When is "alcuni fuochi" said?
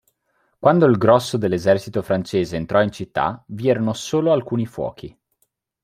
4.31-5.15